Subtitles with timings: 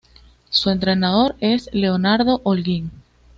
[0.49, 2.89] Su entrenador es Leonardo Olguín.